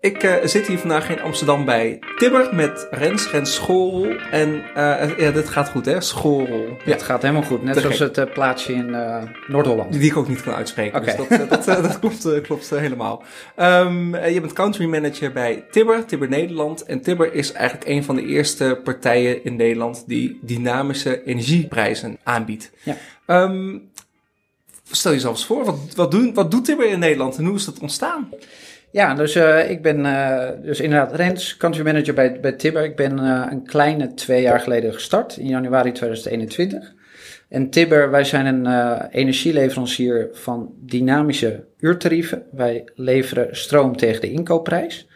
[0.00, 4.16] Ik uh, zit hier vandaag in Amsterdam bij Tibber met Rens, Rens Schoorl.
[4.30, 6.76] En uh, ja, dit gaat goed hè, Schoorl.
[6.84, 7.62] Ja, het gaat helemaal goed.
[7.62, 8.90] Net zoals het uh, plaatsje in
[9.46, 9.90] Noord-Holland.
[9.90, 11.16] Die, die, ik ook niet kan uitspreken, okay.
[11.16, 13.22] dus dat, dat, dat klopt, klopt helemaal.
[13.56, 16.82] Um, je bent country manager bij Tibber, Tibber Nederland.
[16.84, 22.70] En Tibber is eigenlijk een van de eerste partijen in Nederland die dynamische energieprijzen aanbiedt.
[22.82, 22.96] Ja.
[23.26, 23.90] Um,
[24.90, 27.64] stel jezelf eens voor, wat, wat, doen, wat doet Tibber in Nederland en hoe is
[27.64, 28.28] dat ontstaan?
[28.90, 32.84] Ja, dus uh, ik ben uh, dus inderdaad Rens, country manager bij, bij Tibber.
[32.84, 36.94] Ik ben uh, een kleine twee jaar geleden gestart, in januari 2021.
[37.48, 42.42] En Tibber, wij zijn een energieleverancier van dynamische uurtarieven.
[42.52, 45.08] Wij leveren stroom tegen de inkoopprijs.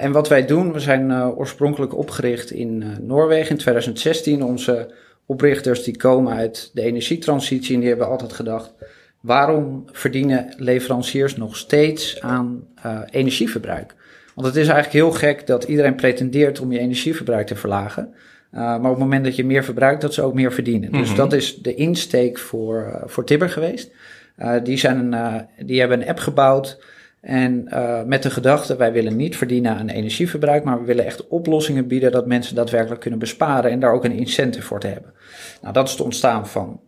[0.00, 4.42] en wat wij doen, we zijn oorspronkelijk opgericht in Noorwegen in 2016.
[4.42, 4.90] Onze
[5.26, 8.72] oprichters die komen uit de energietransitie en die hebben altijd gedacht
[9.20, 13.94] waarom verdienen leveranciers nog steeds aan uh, energieverbruik?
[14.34, 18.14] Want het is eigenlijk heel gek dat iedereen pretendeert om je energieverbruik te verlagen.
[18.52, 20.92] Uh, maar op het moment dat je meer verbruikt, dat ze ook meer verdienen.
[20.92, 21.16] Dus mhm.
[21.16, 23.90] dat is de insteek voor, uh, voor Tibber geweest.
[24.62, 25.16] die, zijn
[25.64, 26.82] die hebben een app gebouwd.
[27.20, 27.68] En
[28.06, 32.12] met de gedachte, wij willen niet verdienen aan energieverbruik, maar we willen echt oplossingen bieden
[32.12, 35.12] dat mensen daadwerkelijk kunnen besparen en daar ook een incentive voor te hebben.
[35.62, 36.80] Nou, dat is het ontstaan van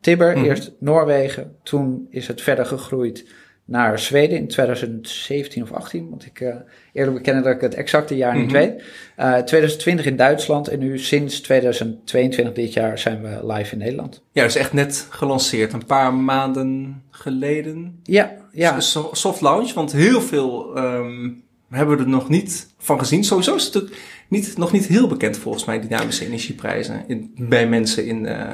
[0.00, 0.44] Tibber, mhm.
[0.44, 3.24] eerst Noorwegen, toen is het verder gegroeid
[3.70, 6.54] naar Zweden in 2017 of 18, want ik uh,
[6.92, 8.54] eerlijk bekennen dat ik het exacte jaar niet mhm.
[8.54, 8.82] weet.
[9.18, 13.78] Uh, eh, 2020 in Duitsland en nu sinds 2022 dit jaar zijn we live in
[13.78, 14.22] Nederland.
[14.32, 18.00] Ja, dus echt net gelanceerd, een paar maanden geleden.
[18.02, 18.80] Ja, ja.
[19.12, 23.24] Soft launch, want heel veel um, hebben we er nog niet van gezien.
[23.24, 23.90] Sowieso is het
[24.28, 28.50] niet, nog niet heel bekend volgens mij, dynamische energieprijzen in, bij mensen in, uh,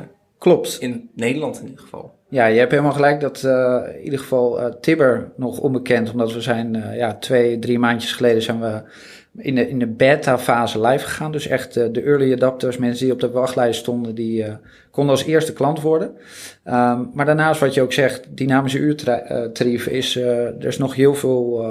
[0.47, 0.77] Klopt.
[0.81, 2.15] In Nederland in ieder geval.
[2.29, 6.33] Ja, je hebt helemaal gelijk dat uh, in ieder geval uh, Tibber nog onbekend, omdat
[6.33, 8.83] we zijn uh, ja, twee, drie maandjes geleden zijn we
[9.37, 11.33] in de, in de beta-fase live gegaan.
[11.33, 14.45] Dus echt de early adapters, mensen die op de wachtlijst stonden, die
[14.91, 16.09] konden als eerste klant worden.
[16.65, 21.65] Um, maar daarnaast wat je ook zegt, dynamische uurtarief is, er is nog heel veel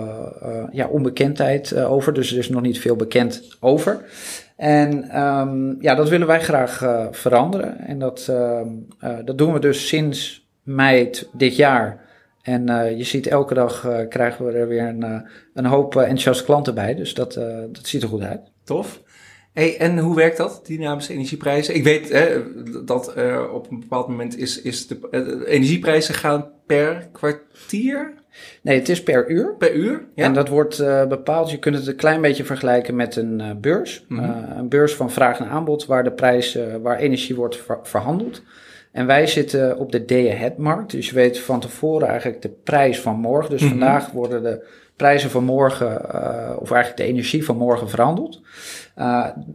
[0.72, 2.14] ja, onbekendheid over.
[2.14, 4.04] Dus er is nog niet veel bekend over.
[4.56, 7.80] En um, ja, dat willen wij graag uh, veranderen.
[7.80, 8.62] En dat, uh,
[9.04, 12.04] uh, dat doen we dus sinds mei dit jaar.
[12.42, 12.66] En
[12.98, 16.96] je ziet elke dag krijgen we er weer een, een hoop enthousiaste klanten bij.
[16.96, 17.34] Dus dat,
[17.72, 18.42] dat ziet er goed uit.
[18.64, 19.02] Tof.
[19.54, 21.76] Hey, en hoe werkt dat, dynamische energieprijzen?
[21.76, 22.44] Ik weet hè,
[22.86, 23.14] dat
[23.52, 25.00] op een bepaald moment is, is de
[25.46, 28.14] energieprijzen gaan per kwartier
[28.62, 29.56] Nee, het is per uur.
[29.58, 30.24] Per uur, ja.
[30.24, 33.52] En dat wordt uh, bepaald, je kunt het een klein beetje vergelijken met een uh,
[33.62, 34.06] beurs.
[34.08, 34.30] Mm -hmm.
[34.30, 38.42] uh, een beurs van vraag en aanbod, waar de prijs, waar energie wordt ver verhandeld.
[38.92, 40.92] En wij zitten op de day-ahead-markt.
[40.92, 43.50] Dus je weet van tevoren eigenlijk de prijs van morgen.
[43.50, 43.80] Dus mm -hmm.
[43.80, 45.96] vandaag worden de prijzen van morgen,
[46.60, 48.42] of eigenlijk de energie van morgen verhandeld.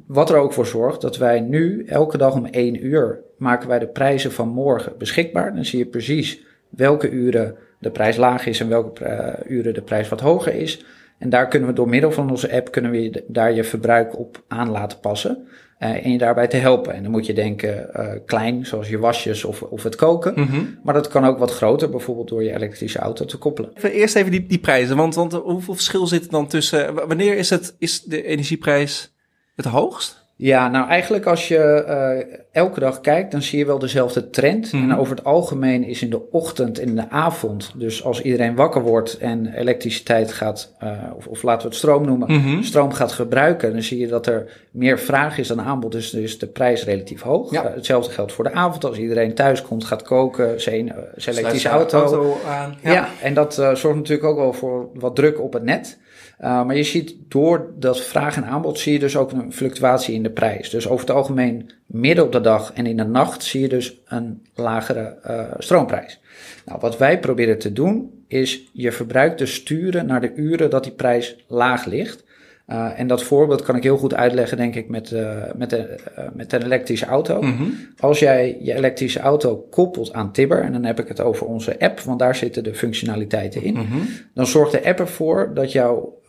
[0.07, 3.79] wat er ook voor zorgt dat wij nu elke dag om één uur maken wij
[3.79, 5.55] de prijzen van morgen beschikbaar.
[5.55, 9.83] Dan zie je precies welke uren de prijs laag is en welke uh, uren de
[9.83, 10.85] prijs wat hoger is.
[11.19, 14.19] En daar kunnen we door middel van onze app kunnen we je, daar je verbruik
[14.19, 15.47] op aan laten passen.
[15.79, 16.95] Uh, en je daarbij te helpen.
[16.95, 20.33] En dan moet je denken uh, klein, zoals je wasjes of, of het koken.
[20.37, 20.79] Mm -hmm.
[20.83, 23.73] Maar dat kan ook wat groter, bijvoorbeeld door je elektrische auto te koppelen.
[23.83, 26.95] Eerst even die, die prijzen, want, want hoeveel verschil zit er dan tussen...
[26.95, 29.15] Wanneer is, het, is de energieprijs
[29.57, 30.20] het hoogst?
[30.41, 34.73] Ja, nou eigenlijk als je uh, elke dag kijkt, dan zie je wel dezelfde trend.
[34.73, 34.91] Mm.
[34.91, 38.55] En over het algemeen is in de ochtend en in de avond, dus als iedereen
[38.55, 42.63] wakker wordt en elektriciteit gaat, uh, of, of, laten we het stroom noemen, mm -hmm.
[42.63, 46.39] stroom gaat gebruiken, dan zie je dat er meer vraag is dan aanbod, dus, dus
[46.39, 47.51] de prijs relatief hoog.
[47.51, 47.65] Ja.
[47.65, 51.69] Uh, hetzelfde geldt voor de avond, als iedereen thuis komt, gaat koken, zijn, zijn elektrische
[51.69, 51.99] auto.
[51.99, 52.77] auto aan.
[52.83, 52.93] Ja.
[52.93, 55.99] ja, en dat zorgt natuurlijk ook wel voor wat druk op het net.
[56.39, 60.23] Maar je ziet door dat vraag en aanbod zie je dus ook een fluctuatie in
[60.23, 60.71] de prijs.
[60.71, 64.01] Dus over het algemeen midden op de dag en in de nacht zie je dus
[64.07, 66.21] een lagere uh, stroomprijs.
[66.65, 70.85] Nou, wat wij proberen te doen is je verbruik te sturen naar de uren dat
[70.85, 72.25] die prijs laag ligt.
[72.69, 75.99] Uh, en dat voorbeeld kan ik heel goed uitleggen, denk ik, met, uh, met, de,
[76.19, 77.43] uh, met een elektrische auto.
[77.43, 77.75] Mm -hmm.
[77.99, 81.79] Als jij je elektrische auto koppelt aan Tibber, en dan heb ik het over onze
[81.79, 84.09] app, want daar zitten de functionaliteiten in, mm -hmm.
[84.35, 86.20] dan zorgt de app ervoor dat jouw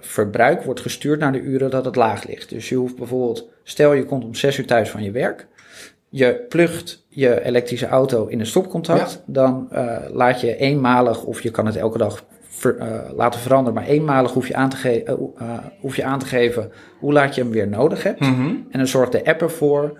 [0.00, 2.50] verbruik wordt gestuurd naar de uren dat het laag ligt.
[2.50, 5.46] Dus je hoeft bijvoorbeeld, stel je komt om 6 uur thuis van je werk,
[6.08, 9.32] je plugt je elektrische auto in een stopcontact, ja.
[9.32, 9.68] dan
[10.12, 12.24] laat je eenmalig, of je kan het elke dag
[12.54, 13.74] ver, uh, laten veranderen.
[13.74, 15.16] Maar eenmalig hoef je aan te,
[15.80, 18.18] hoef je aan te geven hoe laat je hem weer nodig hebt.
[18.18, 18.66] -hmm.
[18.70, 19.98] En dan zorgt de app ervoor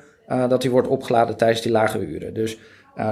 [0.49, 2.35] dat hij wordt opgeladen tijdens die lage uren.
[2.35, 2.59] Dus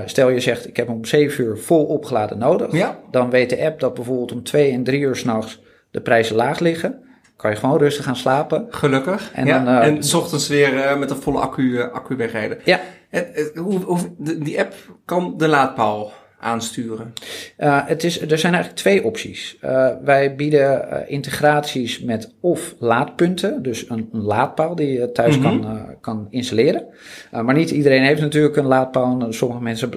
[0.04, 2.72] stel je zegt, ik heb hem om 7 uur vol opgeladen nodig.
[2.72, 2.98] Ja.
[3.10, 6.58] Dan weet de app dat bijvoorbeeld om 2 en 3 uur s'nachts de prijzen laag
[6.58, 7.02] liggen,
[7.36, 8.66] kan je gewoon rustig gaan slapen.
[8.70, 9.30] Gelukkig.
[9.32, 9.64] En, ja.
[9.64, 12.58] dan, uh, en s ochtends weer met een volle accu, accu wegrijden.
[12.64, 12.80] Ja.
[13.10, 14.74] En, hoe, hoe, die app
[15.04, 16.12] kan de laadpaal
[16.42, 17.12] aansturen?
[17.58, 19.58] Uh, het is, er zijn eigenlijk twee opties.
[19.64, 25.38] Uh, wij bieden uh, integraties met of laadpunten, dus een, een laadpaal die je thuis
[25.38, 25.62] mm -hmm.
[25.62, 26.86] kan, kan installeren.
[27.30, 29.26] maar niet iedereen heeft natuurlijk een laadpaal.
[29.32, 29.90] Sommige mensen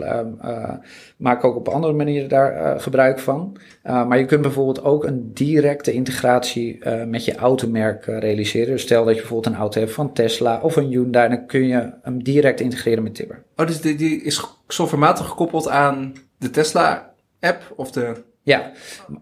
[1.18, 3.58] maken ook op andere manieren daar gebruik van.
[3.84, 8.68] maar je kunt bijvoorbeeld ook een directe integratie met je automerk realiseren.
[8.68, 11.68] Dus stel dat je bijvoorbeeld een auto hebt van Tesla of een Hyundai, dan kun
[11.68, 13.44] je hem direct integreren met Tibber.
[13.56, 18.24] Oh, dus die, die is softwarematig gekoppeld aan de Tesla-app of de...
[18.46, 18.72] Ja,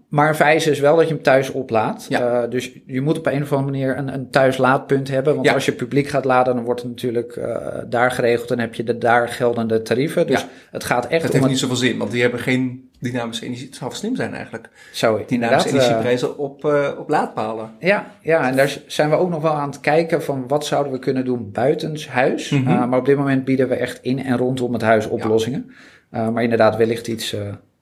[0.10, 2.06] maar een vereiste is wel dat je hem thuis oplaadt.
[2.10, 2.44] Ja.
[2.44, 5.34] Uh, dus je moet op een of andere manier een, een thuislaadpunt hebben.
[5.34, 5.54] Want ja.
[5.54, 8.52] als je publiek gaat laden, dan wordt het natuurlijk uh, daar geregeld.
[8.52, 10.28] en heb je de daar geldende tarieven.
[10.28, 10.48] Dus ja.
[10.72, 13.66] het gaat echt het heeft niet zoveel zin, want die hebben geen dynamische energie.
[13.66, 14.70] Het zou slim zijn eigenlijk.
[14.92, 17.72] Zou ik Dynamische energieprijzen op, uh, op laadpalen.
[17.80, 20.94] Ja, ja, en daar zijn we ook nog wel aan het kijken van wat zouden
[20.94, 22.50] we kunnen doen buitenshuis.
[22.50, 22.90] Mm -hmm.
[22.90, 25.72] maar op dit moment bieden we echt in en rondom het huis oplossingen.
[26.10, 27.36] Maar inderdaad, wellicht iets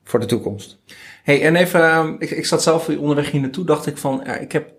[0.03, 0.79] voor de toekomst.
[1.23, 4.35] Hey, en even, uh, ik, ik zat zelf onderweg hier naartoe, dacht ik van, ja,
[4.35, 4.73] ik heb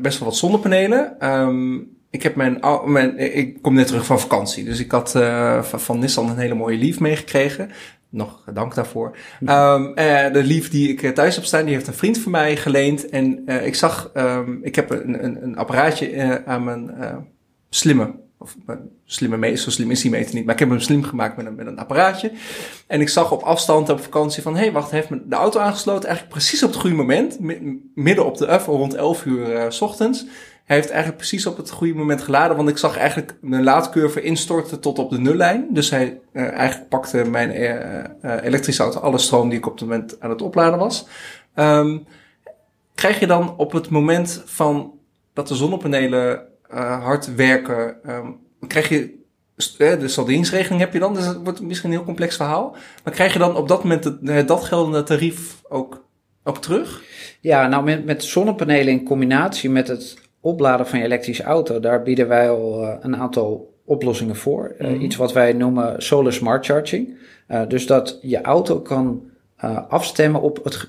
[0.00, 1.30] best wel wat zonnepanelen.
[1.30, 5.10] Um, ik heb mijn, mijn, ik kom net terug van vakantie, dus ik had
[5.60, 7.70] van, van Nissan een hele mooie Leaf meegekregen.
[8.10, 9.16] Nog dank daarvoor.
[9.40, 9.94] Um,
[10.32, 13.08] de Leaf die ik thuis heb staan, die heeft een vriend van mij geleend.
[13.08, 16.94] En ik zag, um, ik heb een, een, een apparaatje aan mijn
[17.70, 18.56] slimme of
[19.04, 20.44] slimme meter, zo slim is die meter niet.
[20.44, 22.32] Maar ik heb hem slim gemaakt met een, met een apparaatje.
[22.86, 24.54] En ik zag op afstand op vakantie van...
[24.54, 26.08] hé, hey, wacht, heeft de auto aangesloten.
[26.08, 27.38] Eigenlijk precies op het goede moment.
[27.94, 30.26] Midden op de F, rond 11 uur uh, s ochtends.
[30.64, 32.56] Hij heeft eigenlijk precies op het goede moment geladen.
[32.56, 35.66] Want ik zag eigenlijk mijn laadcurve instorten tot op de nullijn.
[35.70, 37.50] Dus hij uh, eigenlijk pakte mijn
[38.42, 41.06] elektrische auto alle stroom die ik op het moment aan het opladen was.
[41.54, 42.06] Um,
[42.94, 44.92] krijg je dan op het moment van
[45.32, 48.36] dat de zonnepanelen uh, hard werken, um,
[48.66, 49.16] krijg je
[49.78, 52.76] de salderingsregeling heb je dan, dus het wordt misschien een heel complex verhaal.
[53.04, 56.04] Maar krijg je dan op dat moment het, dat geldende tarief ook,
[56.44, 57.02] ook terug?
[57.40, 62.02] Ja, nou met, met zonnepanelen in combinatie met het opladen van je elektrische auto, daar
[62.02, 64.74] bieden wij al uh, een aantal oplossingen voor.
[64.78, 64.94] Mm -hmm.
[64.94, 67.16] uh, iets wat wij noemen solar smart charging.
[67.48, 69.22] Uh, dus dat je auto kan
[69.88, 70.88] afstemmen op het,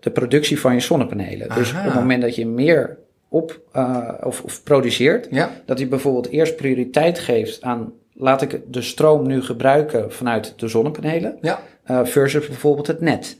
[0.00, 1.50] de productie van je zonnepanelen.
[1.50, 1.58] Aha.
[1.58, 2.98] Dus op het moment dat je meer
[3.28, 5.50] op uh, of, of, produceert, ja.
[5.64, 10.68] dat hij bijvoorbeeld eerst prioriteit geeft aan laat ik de stroom nu gebruiken vanuit de
[10.68, 11.60] zonnepanelen ja.
[11.90, 13.38] uh, versus bijvoorbeeld het net.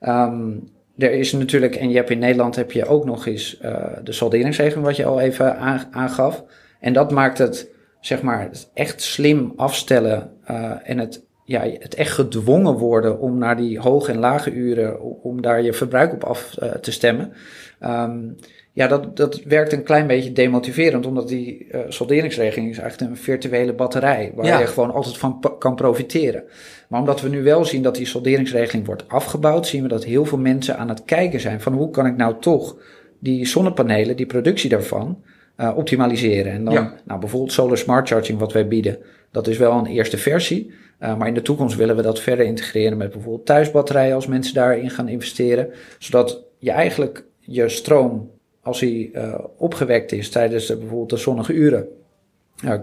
[0.00, 3.86] Um, er is natuurlijk, en je hebt in Nederland heb je ook nog eens uh,
[4.02, 5.58] de salderingsregeling wat je al even
[5.90, 6.44] aangaf.
[6.80, 7.70] En dat maakt het,
[8.00, 10.30] zeg maar, het echt slim afstellen
[10.84, 15.42] en het ja, het echt gedwongen worden om naar die hoge en lage uren, om
[15.42, 17.32] daar je verbruik op af te stemmen.
[17.80, 18.36] Um,
[18.78, 23.16] ja, dat, dat werkt een klein beetje demotiverend, omdat die uh, solderingsregeling is eigenlijk een
[23.16, 24.58] virtuele batterij, waar ja.
[24.58, 26.44] je gewoon altijd van kan profiteren.
[26.88, 30.24] Maar omdat we nu wel zien dat die solderingsregeling wordt afgebouwd, zien we dat heel
[30.24, 32.76] veel mensen aan het kijken zijn van hoe kan ik nou toch
[33.18, 35.22] die zonnepanelen, die productie daarvan,
[35.56, 36.52] uh, optimaliseren.
[36.52, 36.94] En dan, ja.
[37.04, 38.98] nou bijvoorbeeld Solar Smart Charging, wat wij bieden,
[39.30, 40.70] dat is wel een eerste versie.
[41.00, 44.54] Uh, maar in de toekomst willen we dat verder integreren met bijvoorbeeld thuisbatterijen als mensen
[44.54, 45.70] daarin gaan investeren.
[45.98, 48.36] Zodat je eigenlijk je stroom
[48.68, 51.86] als hij uh, opgewekt is tijdens de, bijvoorbeeld de zonnige uren,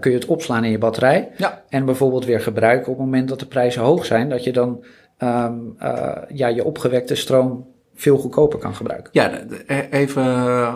[0.00, 1.28] kun je het opslaan in je batterij.
[1.36, 1.62] Ja.
[1.68, 4.84] En bijvoorbeeld weer gebruiken op het moment dat de prijzen hoog zijn, dat je dan
[5.18, 9.10] um, uh, ja, je opgewekte stroom veel goedkoper kan gebruiken.
[9.12, 9.40] Ja,
[9.90, 10.24] even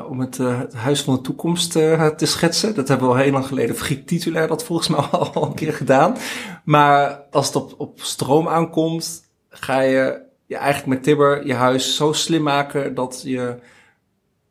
[0.09, 2.75] om het, het, Huis van de Toekomst te schetsen.
[2.75, 3.76] Dat hebben we al heel lang geleden.
[3.76, 5.00] Friet Titulair dat volgens mij
[5.35, 6.17] al een keer gedaan.
[6.64, 11.97] Maar als het op, op stroom aankomt, ga je, je eigenlijk met Tibber je huis
[11.97, 13.55] zo slim maken dat je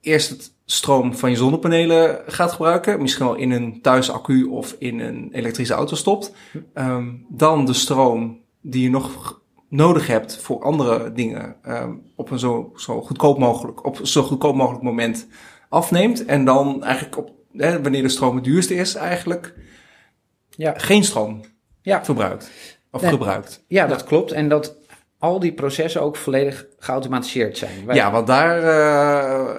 [0.02, 3.02] eerst het stroom van je zonnepanelen gaat gebruiken.
[3.02, 6.34] Misschien wel in een thuisaccu of in een elektrische auto stopt.
[6.74, 12.40] Um, dan de stroom die je nog nodig hebt voor andere dingen um, op een
[12.40, 15.28] zo, zo goedkoop mogelijk, op zo goedkoop mogelijk moment
[15.70, 16.26] afneemt.
[16.26, 19.54] En dan eigenlijk op, hè, wanneer de stroom het duurste is, eigenlijk
[20.50, 20.74] ja.
[20.78, 21.42] geen stroom
[21.82, 22.06] ja.
[22.06, 22.52] verbruikt.
[22.92, 23.12] Of nee.
[23.12, 23.64] gebruikt.
[23.68, 24.32] Ja, dat klopt.
[24.32, 24.78] En dat
[25.20, 27.86] al die processen ook volledig geautomatiseerd zijn.
[27.86, 27.96] Wij...
[27.96, 29.56] Ja, want daar uh,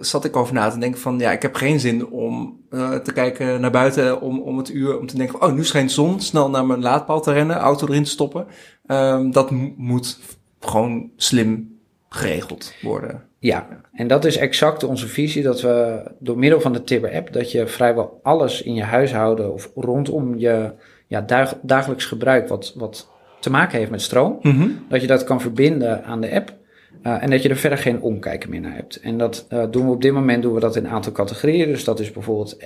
[0.00, 1.18] zat ik over na te denken van...
[1.18, 4.98] ja, ik heb geen zin om uh, te kijken naar buiten om, om het uur...
[4.98, 7.56] om te denken van, oh, nu schijnt zon, snel naar mijn laadpaal te rennen...
[7.56, 8.46] auto erin te stoppen.
[8.86, 10.18] Um, dat moet
[10.60, 13.24] gewoon slim geregeld worden.
[13.38, 15.42] Ja, en dat is exact onze visie...
[15.42, 17.32] dat we door middel van de Tibber-app...
[17.32, 19.52] dat je vrijwel alles in je huishouden...
[19.52, 20.72] of rondom je
[21.06, 21.24] ja,
[21.62, 22.48] dagelijks gebruik...
[22.48, 23.08] wat, wat
[23.40, 24.38] te maken heeft met stroom.
[24.42, 24.84] Mm -hmm.
[24.88, 26.56] Dat je dat kan verbinden aan de app.
[27.02, 29.00] en dat je er verder geen omkijken meer naar hebt.
[29.00, 31.68] En dat doen we op dit moment doen we dat in een aantal categorieën.
[31.68, 32.56] Dus dat is bijvoorbeeld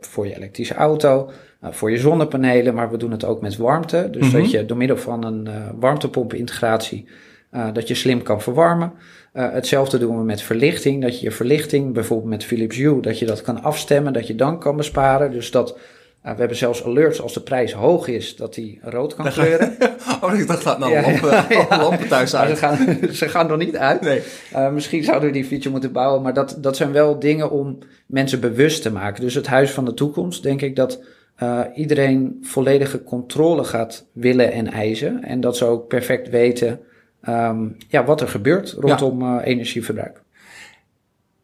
[0.00, 1.30] voor je elektrische auto,
[1.62, 4.08] voor je zonnepanelen, maar we doen het ook met warmte.
[4.10, 4.40] Dus mhm.
[4.40, 5.48] dat je door middel van een
[5.80, 7.06] warmtepomp-integratie
[7.72, 8.92] dat je slim kan verwarmen.
[9.32, 11.02] hetzelfde doen we met verlichting.
[11.02, 14.34] Dat je je verlichting, bijvoorbeeld met Philips Hue, dat je dat kan afstemmen, dat je
[14.34, 15.30] dan kan besparen.
[15.30, 15.78] Dus dat
[16.22, 19.76] we hebben zelfs alerts als de prijs hoog is, dat die rood kan kleuren.
[20.22, 21.78] oh, ik dacht, laat nou ja, lampen, ja.
[21.82, 22.48] lampen thuis uit.
[22.48, 24.00] ze, gaan, ze gaan er niet uit.
[24.00, 24.22] Nee.
[24.52, 27.78] Uh, misschien zouden we die feature moeten bouwen, maar dat, dat zijn wel dingen om
[28.06, 29.22] mensen bewust te maken.
[29.22, 31.02] Dus het huis van de toekomst, denk ik dat
[31.42, 35.24] uh, iedereen volledige controle gaat willen en eisen.
[35.24, 36.80] En dat ze ook perfect weten
[37.28, 40.22] um, ja, wat er gebeurt rondom uh, energieverbruik.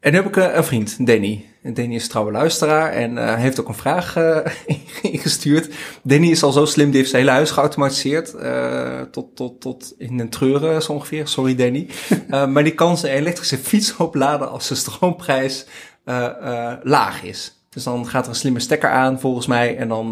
[0.00, 1.45] En nu heb ik een vriend, Danny.
[1.75, 4.38] Danny is trouwe luisteraar en uh, heeft ook een vraag uh,
[5.12, 5.75] ingestuurd.
[6.02, 8.35] Danny is al zo slim, die heeft zijn hele huis geautomatiseerd.
[8.35, 11.28] Uh, tot, tot, tot in een treuren zo ongeveer.
[11.28, 11.88] Sorry Danny.
[12.52, 15.66] maar die kan zijn elektrische fiets opladen als de stroomprijs
[16.82, 17.61] laag is.
[17.68, 20.11] Dus dan gaat er een slimme stekker aan volgens mij en dan,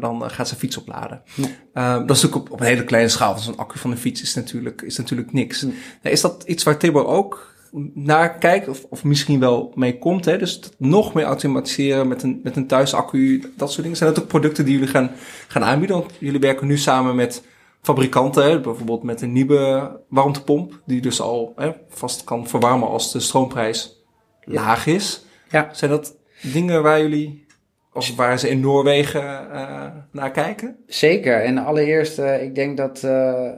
[0.00, 1.22] dan gaat zijn fiets opladen.
[1.34, 1.98] Ja.
[1.98, 3.32] dat is natuurlijk op, op, een hele kleine schaal.
[3.32, 5.66] Want zo'n accu van een fiets is natuurlijk, is natuurlijk niks.
[6.02, 7.55] Is dat iets waar Tibor ook
[7.94, 10.24] naar kijkt, of, of misschien wel mee komt.
[10.24, 10.38] Hè?
[10.38, 13.96] Dus nog meer automatiseren met een, met een thuisaccu, dat soort dingen.
[13.96, 15.10] Zijn dat ook producten die jullie gaan,
[15.48, 15.96] gaan aanbieden?
[15.96, 17.42] Want jullie werken nu samen met
[17.82, 18.60] fabrikanten, hè?
[18.60, 24.04] bijvoorbeeld met een nieuwe warmtepomp, die dus al hè, vast kan verwarmen als de stroomprijs
[24.44, 25.24] laag is.
[25.50, 25.68] Ja.
[25.72, 27.46] Zijn dat dingen waar jullie
[27.92, 30.76] of waar ze in Noorwegen uh, naar kijken?
[30.86, 31.42] Zeker.
[31.42, 33.48] En allereerst, uh, ik denk dat uh,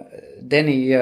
[0.40, 1.00] Danny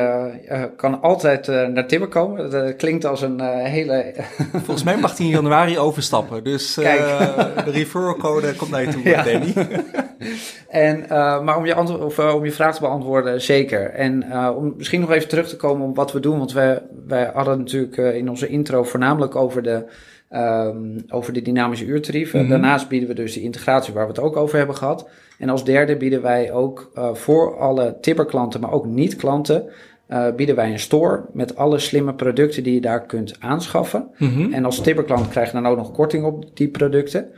[0.76, 2.50] kan altijd naar Timmer komen.
[2.50, 4.14] Dat klinkt als een hele...
[4.64, 6.44] Volgens mij mag hij in januari overstappen.
[6.44, 9.22] Dus de referral code komt naar je toe, ja.
[9.22, 9.54] Danny.
[10.68, 11.04] en,
[11.44, 13.90] maar om je, of, om je vraag te beantwoorden, zeker.
[13.90, 14.24] En
[14.56, 16.38] om misschien nog even terug te komen op wat we doen.
[16.38, 19.84] Want wij, wij hadden natuurlijk in onze intro voornamelijk over de
[20.30, 22.40] Um, over de dynamische uurtarieven.
[22.40, 22.48] Mhm.
[22.48, 25.08] Daarnaast bieden we dus de integratie waar we het ook over hebben gehad.
[25.38, 29.64] En als derde bieden wij ook uh, voor alle Tipper-klanten, maar ook niet-klanten,
[30.08, 34.08] uh, bieden wij een store met alle slimme producten die je daar kunt aanschaffen.
[34.18, 37.28] Mm En als Tipper-klant krijg je dan ook nog korting op die producten.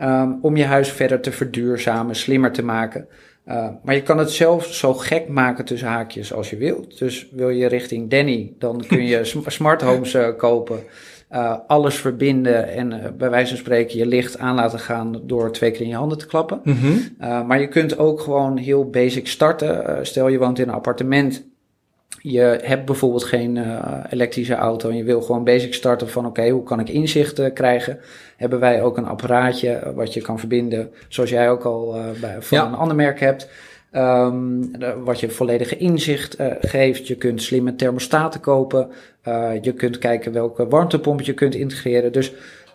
[0.00, 3.06] Um, om je huis verder te verduurzamen, slimmer te maken.
[3.48, 6.98] Uh, maar je kan het zelf zo gek maken tussen haakjes als je wilt.
[6.98, 10.78] Dus wil je richting Danny, dan kun je smart homes uh, kopen
[11.32, 15.52] uh, alles verbinden en uh, bij wijze van spreken je licht aan laten gaan door
[15.52, 16.60] twee keer in je handen te klappen.
[16.64, 17.16] Mm -hmm.
[17.20, 20.06] uh, maar je kunt ook gewoon heel basic starten.
[20.06, 21.46] stel je woont in een appartement.
[22.22, 23.58] Je hebt bijvoorbeeld geen
[24.10, 27.52] elektrische auto en je wil gewoon basic starten van oké, okay, hoe kan ik inzicht
[27.52, 27.98] krijgen?
[28.36, 32.58] Hebben wij ook een apparaatje wat je kan verbinden, zoals jij ook al bij, van
[32.58, 32.66] ja.
[32.66, 33.48] een ander merk hebt.
[33.98, 34.70] Um,
[35.04, 37.06] wat je volledige inzicht uh, geeft.
[37.06, 38.88] Je kunt slimme thermostaten kopen.
[39.28, 42.12] Uh, je kunt kijken welke warmtepomp je kunt integreren.
[42.12, 42.32] Dus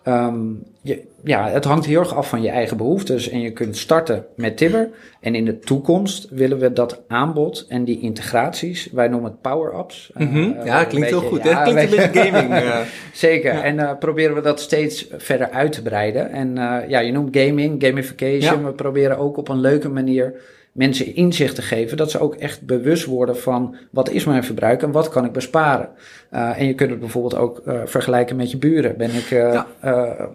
[0.08, 3.30] um, je, ja, het hangt heel erg af van je eigen behoeftes.
[3.30, 4.90] En je kunt starten met Tibber.
[5.20, 10.12] En in de toekomst willen we dat aanbod en die integraties, wij noemen het power-ups.
[10.14, 10.56] Mm -hmm.
[10.60, 11.44] uh, ja, klinkt heel goed.
[11.44, 12.64] Ja, klinkt een beetje gaming.
[13.14, 13.54] Zeker.
[13.54, 13.64] Ja.
[13.64, 16.32] En proberen we dat steeds verder uit te breiden.
[16.32, 16.56] En
[16.88, 18.60] ja, je noemt gaming, gamification.
[18.60, 18.64] Ja.
[18.64, 20.34] We proberen ook op een leuke manier
[20.74, 24.82] mensen inzicht te geven, dat ze ook echt bewust worden van wat is mijn verbruik
[24.82, 25.90] en wat kan ik besparen.
[26.34, 28.98] Uh, en je kunt het bijvoorbeeld ook uh, vergelijken met je buren.
[28.98, 29.68] Ben ik, uh, ja.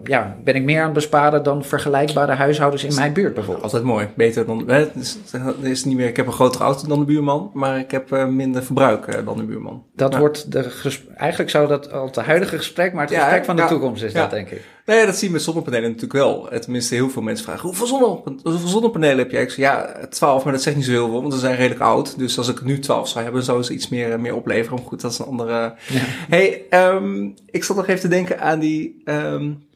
[0.04, 0.36] ja.
[0.44, 3.64] ben ik meer aan het besparen dan vergelijkbare huishoudens in mijn buurt bijvoorbeeld?
[3.64, 4.08] Altijd mooi.
[4.14, 4.70] Beter dan.
[4.70, 5.18] Is,
[5.60, 6.08] is niet meer.
[6.08, 9.44] Ik heb een grotere auto dan de buurman, maar ik heb minder verbruik dan de
[9.44, 9.82] buurman.
[9.94, 10.70] Dat wordt de
[11.16, 14.12] eigenlijk zou dat al het huidige gesprek, maar het ja, gesprek van de toekomst is
[14.12, 14.62] dat, denk ik.
[14.88, 16.48] Nee, dat zie je met zonnepanelen natuurlijk wel.
[16.60, 19.42] Tenminste, heel veel mensen vragen: hoeveel, zonne, hoeveel zonnepanelen heb jij?
[19.42, 21.80] Ik zeg ja, 12, maar dat zegt niet zo heel veel, want ze zijn redelijk
[21.80, 22.18] oud.
[22.18, 24.78] Dus als ik nu 12 zou hebben, zou ze iets meer, meer opleveren.
[24.78, 25.74] Maar goed, dat is een andere.
[25.88, 26.02] Ja.
[26.28, 29.66] Hey, um, ik zat nog even te denken aan die, um,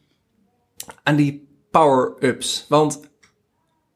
[1.03, 2.65] aan die power-ups.
[2.69, 3.11] Want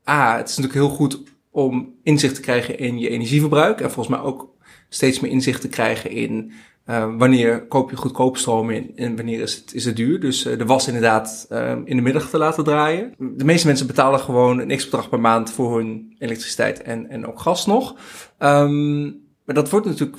[0.10, 1.22] A, het is natuurlijk heel goed
[1.52, 3.82] om inzicht te krijgen in je energieverbruik.
[3.82, 4.56] En volgens mij ook
[4.90, 6.52] steeds meer inzicht te krijgen in
[6.86, 10.20] uh, wanneer koop je goedkoop stroom in en wanneer is het, is het duur.
[10.20, 13.14] Dus uh, de was inderdaad uh, in de middag te laten draaien.
[13.18, 17.40] De meeste mensen betalen gewoon een x-bedrag per maand voor hun elektriciteit en, en ook
[17.40, 17.96] gas nog.
[18.40, 20.18] Um, maar dat wordt natuurlijk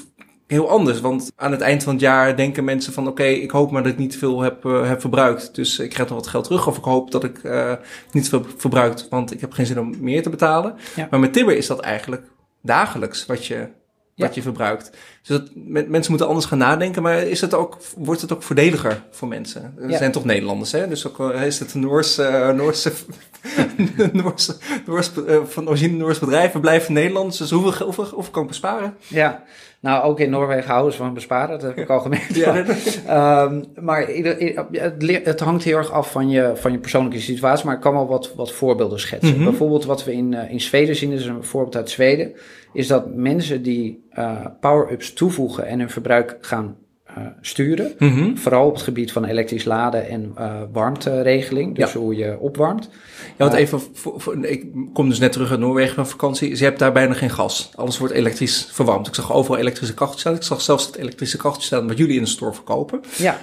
[0.48, 1.00] heel anders.
[1.00, 3.08] Want aan het eind van het jaar denken mensen van...
[3.08, 5.54] oké, ik hoop maar dat ik niet veel heb, uh, heb verbruikt.
[5.54, 6.66] Dus ik krijg nog wat geld terug.
[6.66, 7.72] Of ik hoop dat ik uh,
[8.12, 10.74] niet veel verbruikt, want ik heb geen zin om meer te betalen.
[10.96, 11.06] Ja.
[11.10, 12.26] Maar met Tibber is dat eigenlijk
[12.62, 13.68] dagelijks wat je,
[14.16, 14.96] wat je verbruikt.
[15.28, 15.50] Dus dat,
[15.88, 19.74] mensen moeten anders gaan nadenken, maar is het ook, wordt het ook voordeliger voor mensen?
[19.76, 20.88] We zijn toch Nederlanders, hè?
[20.88, 22.92] Dus ook is het een Noorse, Noorse,
[24.12, 24.56] Noorse,
[24.86, 28.94] Noorse, van origine Noorse bedrijven blijven Nederlands, dus hoeveel, hoeveel, hoeveel kan ik besparen?
[29.06, 29.44] Ja,
[29.80, 32.34] nou, ook in Noorwegen houden ze van besparen, dat heb ik al gemerkt.
[32.34, 32.56] Ja.
[33.44, 37.74] um, maar het, het, hangt heel erg af van je, van je persoonlijke situatie, maar
[37.74, 39.34] ik kan wel wat, wat voorbeelden schetsen.
[39.34, 39.44] Mhm.
[39.44, 42.32] Bijvoorbeeld wat we in, uh, in Zweden zien, is een voorbeeld uit Zweden,
[42.72, 46.76] is dat mensen die uh, power-ups toevoegen en hun verbruik gaan
[47.18, 47.92] uh, sturen.
[47.98, 48.36] Mhm.
[48.36, 51.76] Vooral op het gebied van elektrisch laden en uh, warmteregeling.
[51.76, 52.88] Dus hoe je opwarmt.
[53.36, 56.54] Ja, want even, voor, ik kom dus net terug uit Noorwegen van vakantie.
[56.54, 57.70] Ze hebben daar bijna geen gas.
[57.74, 59.06] Alles wordt elektrisch verwarmd.
[59.06, 60.34] Ik zag overal elektrische kacheltjes staan.
[60.34, 63.00] Ik zag zelfs het elektrische kacheltjes staan wat jullie in de store verkopen.
[63.16, 63.38] Ja.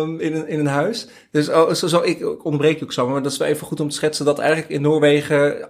[0.00, 1.08] Um, in, een, in een huis.
[1.30, 3.88] Dus oh, zo, zo, ik je ook zo, maar dat is wel even goed om
[3.88, 5.68] te schetsen dat eigenlijk in Noorwegen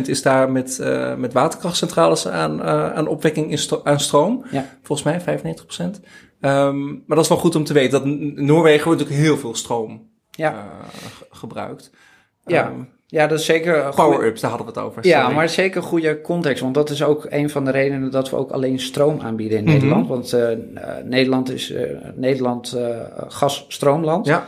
[0.04, 0.78] is daar met,
[1.16, 4.44] met waterkrachtcentrales aan, aan opwekking in aan stroom.
[4.50, 4.76] Ja.
[4.82, 6.00] Volgens mij 95%.
[6.40, 8.04] Um, maar dat is wel goed om te weten dat
[8.44, 10.52] Noorwegen wordt ook heel veel stroom ja.
[10.52, 10.88] Uh,
[11.30, 11.90] gebruikt.
[12.46, 12.68] Ja.
[12.68, 13.94] Um, ja, dat is zeker...
[13.94, 15.06] Power-ups, daar hadden we het over.
[15.06, 16.62] Ja, maar zeker goede context.
[16.62, 19.64] Want dat is ook een van de redenen dat we ook alleen stroom aanbieden in
[19.64, 19.72] mhm.
[19.72, 20.08] Nederland.
[20.08, 20.48] Want uh,
[21.04, 21.80] Nederland is uh,
[22.14, 22.98] Nederland uh,
[23.28, 24.26] gas-stroomland.
[24.26, 24.46] Ja.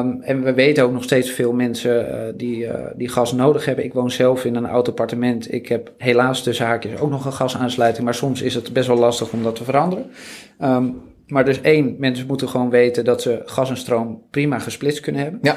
[0.00, 2.66] Um, en we weten ook nog steeds veel mensen die,
[2.96, 3.84] die gas nodig hebben.
[3.84, 5.52] Ik woon zelf in een oud appartement.
[5.52, 8.04] Ik heb helaas tussen haakjes ook nog een gasaansluiting.
[8.04, 10.10] Maar soms is het best wel lastig om dat te veranderen.
[10.60, 15.00] Um, maar dus één, mensen moeten gewoon weten dat ze gas en stroom prima gesplitst
[15.00, 15.40] kunnen hebben.
[15.42, 15.56] Ja.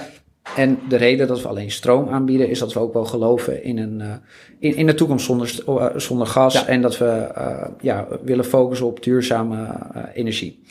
[0.55, 3.77] En de reden dat we alleen stroom aanbieden, is dat we ook wel geloven in
[3.77, 4.13] een, uh,
[4.60, 6.65] in, in de toekomst zonder, uh, zonder gas.
[6.65, 9.67] En dat we uh, ja, willen focussen op duurzame
[10.13, 10.63] energie.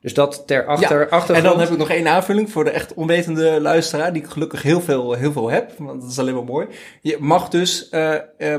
[0.00, 2.94] Dus dat ter achter, ja, En dan heb ik nog één aanvulling voor de echt
[2.94, 6.44] onwetende luisteraar, die ik gelukkig heel veel, heel veel heb, want dat is alleen maar
[6.44, 6.66] mooi.
[7.00, 7.88] Je mag dus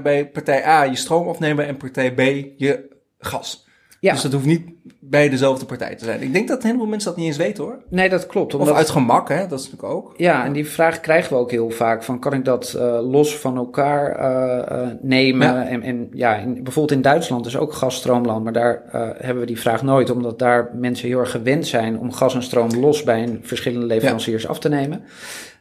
[0.03, 2.19] bij partij A je stroom opnemen en partij B
[2.57, 3.67] je gas.
[3.99, 4.11] Ja.
[4.11, 4.61] Dus dat hoeft niet
[4.99, 6.21] bij dezelfde partij te zijn.
[6.21, 7.77] Ik denk dat een heleboel mensen dat niet eens weten hoor.
[7.89, 8.53] Nee, dat klopt.
[8.53, 8.69] Omdat...
[8.69, 9.47] Of uit gemak, hè?
[9.47, 10.13] dat is natuurlijk ook.
[10.17, 12.03] Ja, en die vraag krijgen we ook heel vaak.
[12.03, 15.47] Van kan ik dat uh, los van elkaar uh, uh, nemen?
[15.47, 15.67] Ja.
[15.67, 18.43] En, en ja, in, bijvoorbeeld in Duitsland is ook gasstroomland.
[18.43, 18.83] Maar daar
[19.17, 20.09] hebben we die vraag nooit.
[20.09, 23.85] Omdat daar mensen heel erg gewend zijn om gas en stroom los bij een verschillende
[23.85, 24.49] leveranciers ja.
[24.49, 25.03] af te nemen.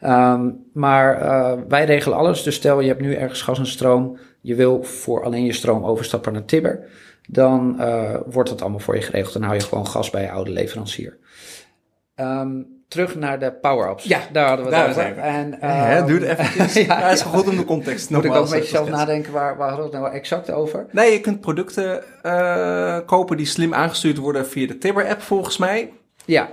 [0.04, 1.18] Um, maar
[1.68, 2.42] wij regelen alles.
[2.42, 4.18] Dus stel je hebt nu ergens gas en stroom.
[4.40, 6.86] Je wil voor alleen je stroom overstappen naar Tibber
[7.30, 9.32] dan uh, wordt het allemaal voor je geregeld.
[9.32, 11.16] Dan hou je gewoon gas bij je oude leverancier.
[12.16, 14.04] Um, terug naar de power-ups.
[14.04, 15.18] Ja, daar hadden we het over.
[15.18, 16.44] En, um, ja, duurt even.
[16.86, 19.56] ja, ja, is goed om de context Moet ik ook een beetje zelf nadenken, waar,
[19.56, 20.86] waar hadden we het nou exact over?
[20.90, 25.92] Nee, je kunt producten uh, kopen die slim aangestuurd worden via de Tibber-app volgens mij.
[26.24, 26.48] Ja,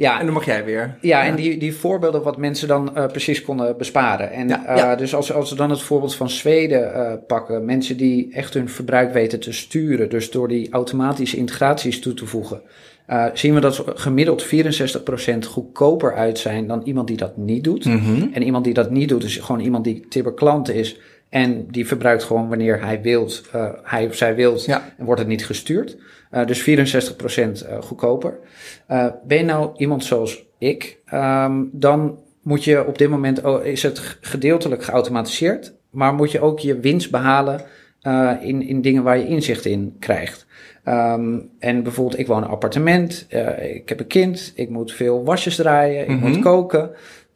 [0.00, 0.18] ja.
[0.18, 0.96] En dan mag jij weer.
[1.00, 4.32] Ja, en die, die voorbeelden wat mensen dan uh, precies konden besparen.
[4.32, 8.32] En uh, dus als, als we dan het voorbeeld van Zweden uh, pakken, mensen die
[8.32, 12.62] echt hun verbruik weten te sturen, dus door die automatische integraties toe te voegen,
[13.32, 14.48] zien we dat ze gemiddeld 64%
[15.46, 17.84] goedkoper uit zijn dan iemand die dat niet doet.
[17.84, 18.30] Mm -hmm.
[18.32, 20.98] En iemand die dat niet doet, is gewoon iemand die Tibber klant is.
[21.30, 23.50] En die verbruikt gewoon wanneer hij wilt,
[23.82, 24.92] hij of zij wilt, ja.
[24.98, 25.96] en wordt het niet gestuurd.
[26.32, 28.38] Uh, dus 64% uh, goedkoper.
[29.24, 33.82] Ben je nou iemand zoals ik, um, dan moet je op dit moment, oh, is
[33.82, 37.60] het gedeeltelijk geautomatiseerd, maar moet je ook je winst behalen
[38.02, 40.46] uh, in, in dingen waar je inzicht in krijgt.
[40.84, 44.92] Um, en bijvoorbeeld, ik woon in een appartement, uh, ik heb een kind, ik moet
[44.92, 46.22] veel wasjes draaien, ik mm -hmm.
[46.22, 46.42] moet mhm.
[46.42, 46.90] koken.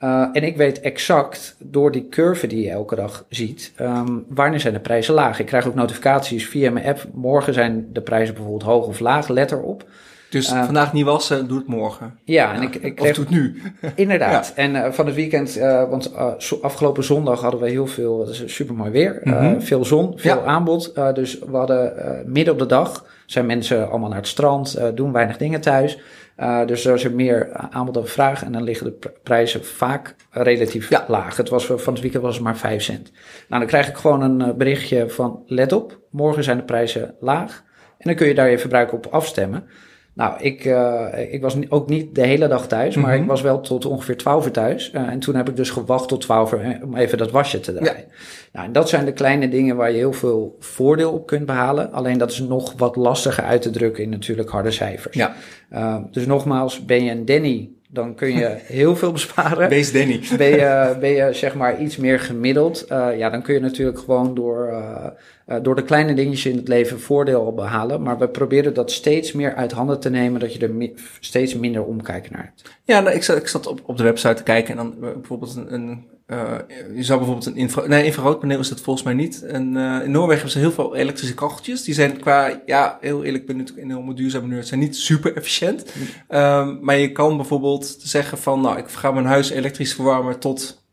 [0.05, 4.61] Uh, en ik weet exact door die curve die je elke dag ziet, um, wanneer
[4.61, 5.39] zijn de prijzen laag.
[5.39, 7.07] Ik krijg ook notificaties via mijn app.
[7.13, 9.85] Morgen zijn de prijzen bijvoorbeeld hoog of laag, let erop.
[10.31, 12.19] Dus uh, vandaag niet wassen, doe het morgen.
[12.25, 13.63] Ja, en ik, ik kreeg, of doe het nu.
[14.05, 14.53] inderdaad.
[14.57, 14.63] Ja.
[14.63, 15.55] En uh, van het weekend,
[15.91, 16.15] want
[16.63, 19.63] afgelopen zondag hadden we heel veel, het is super mooi weer, mm -hmm.
[19.63, 20.45] veel zon, veel ja.
[20.45, 20.95] aanbod.
[21.15, 21.93] dus we hadden
[22.27, 25.99] midden op de dag, zijn mensen allemaal naar het strand, doen weinig dingen thuis.
[26.41, 30.15] Uh, dus er is er meer aanbod dan vraag en dan liggen de prijzen vaak
[30.31, 31.05] relatief ja.
[31.09, 31.37] laag.
[31.37, 33.11] Het was, van het weekend was het maar 5 cent.
[33.49, 37.15] Nou, dan krijg ik gewoon een uh, berichtje van let op, morgen zijn de prijzen
[37.21, 37.63] laag.
[37.99, 39.69] En dan kun je daar je verbruik op afstemmen.
[40.15, 43.23] Nou, ik, uh, ik was ook niet de hele dag thuis, maar mm -hmm.
[43.23, 44.93] ik was wel tot ongeveer 12 uur thuis.
[44.95, 47.73] Uh, en toen heb ik dus gewacht tot 12 uur om even dat wasje te
[47.73, 48.05] draaien.
[48.09, 48.15] Ja.
[48.53, 51.93] Nou, en dat zijn de kleine dingen waar je heel veel voordeel op kunt behalen.
[51.93, 55.17] Alleen dat is nog wat lastiger uit te drukken in natuurlijk harde cijfers.
[55.17, 55.35] Ja.
[55.73, 59.69] Uh, dus nogmaals, ben je een Danny dan kun je heel veel besparen.
[59.69, 60.21] Wees Danny.
[60.37, 63.99] Ben je, ben je zeg maar iets meer gemiddeld, uh, ja, dan kun je natuurlijk
[63.99, 65.07] gewoon door, uh,
[65.49, 68.03] uh, door de kleine dingetjes in het leven voordeel behalen.
[68.03, 71.55] Maar we proberen dat steeds meer uit handen te nemen, dat je er mi steeds
[71.55, 72.79] minder omkijken naar hebt.
[72.85, 75.57] Ja, nou, ik, zat, ik zat op, op de website te kijken en dan bijvoorbeeld
[75.57, 79.43] een, een je zou bijvoorbeeld een infra nee, infraroodpaneel is het volgens mij niet.
[79.43, 81.83] En, in Noorwegen hebben ze heel veel elektrische kacheltjes.
[81.83, 84.97] Die zijn qua, ja, heel eerlijk, ben natuurlijk in een heel duurzaam manier, zijn niet
[84.97, 85.93] super efficiënt.
[86.29, 90.85] Um, maar je kan bijvoorbeeld zeggen van, nou, ik ga mijn huis elektrisch verwarmen tot,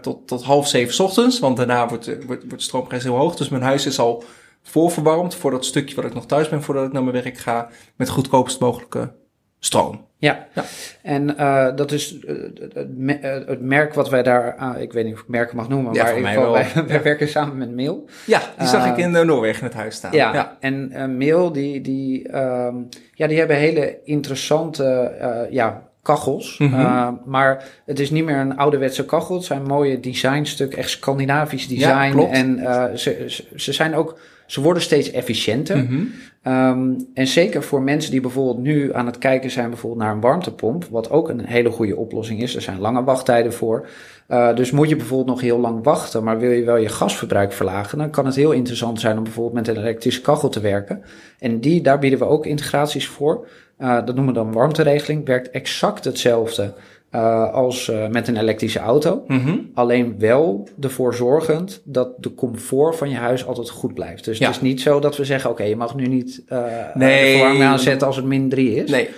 [0.00, 1.38] tot, tot half zeven ochtends.
[1.38, 3.36] Want daarna wordt, wordt, wordt de stroomprijs heel hoog.
[3.36, 4.24] Dus mijn huis is al
[4.62, 7.68] voorverwarmd voor dat stukje wat ik nog thuis ben voordat ik naar mijn werk ga.
[7.96, 9.12] Met goedkoopst mogelijke
[9.60, 10.08] stroom.
[10.20, 10.64] Ja, ja.
[11.02, 12.42] en uh, dat is uh,
[12.74, 16.02] het, merk wat wij daar, uh, ik weet niet of ik merken mag noemen, ja,
[16.02, 16.86] maar in ieder geval, wij, ja.
[16.86, 18.04] wij, werken samen met Mail.
[18.26, 20.12] Ja, die zag ik in Noorwegen in het huis staan.
[20.12, 20.56] Ja, ja.
[20.60, 25.16] en Mail, die, die, um, ja, die hebben hele interessante
[25.50, 26.58] ja, kachels.
[26.58, 27.20] Mm -hmm.
[27.24, 29.34] maar het is niet meer een ouderwetse kachel.
[29.34, 32.18] Het zijn mooie designstuk, echt Scandinavisch design.
[32.18, 32.58] Ja, en
[32.98, 34.18] ze, ze zijn ook
[34.50, 35.76] ze worden steeds efficiënter.
[35.76, 36.04] Mhm.
[36.42, 40.20] Ehm, en zeker voor mensen die bijvoorbeeld nu aan het kijken zijn bijvoorbeeld naar een
[40.20, 42.54] warmtepomp, wat ook een hele goede oplossing is.
[42.54, 43.88] Er zijn lange wachttijden voor.
[44.28, 47.52] Uh, dus moet je bijvoorbeeld nog heel lang wachten, maar wil je wel je gasverbruik
[47.52, 51.02] verlagen, dan kan het heel interessant zijn om bijvoorbeeld met een elektrische kachel te werken.
[51.38, 53.46] En die, daar bieden we ook integraties voor.
[53.78, 55.26] Uh, dat noemen we dan warmteregeling.
[55.26, 56.74] Werkt exact hetzelfde
[57.14, 59.24] uh, als uh, met een elektrische auto.
[59.26, 59.70] Mm -hmm.
[59.74, 64.24] Alleen wel ervoor zorgend dat de comfort van je huis altijd goed blijft.
[64.24, 64.46] Dus ja.
[64.46, 66.62] het is niet zo dat we zeggen: oké, okay, je mag nu niet uh,
[66.94, 67.24] nee.
[67.24, 68.90] de verwarming aanzetten als het min 3 is.
[68.90, 69.08] Nee.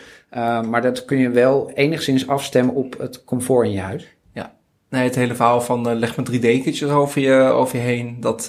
[0.68, 4.16] maar dat kun je wel enigszins afstemmen op het comfort in je huis.
[4.32, 4.54] Ja,
[4.88, 8.46] nee, het hele verhaal van leg maar drie dekentjes over je, over je heen, dat,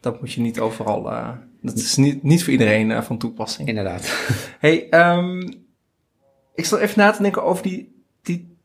[0.00, 1.02] dat moet je niet overal.
[1.62, 3.68] dat is niet, niet voor iedereen van toepassing.
[3.68, 4.26] Inderdaad.
[4.58, 5.64] hey, um,
[6.54, 8.55] ik zal even na te denken over die, die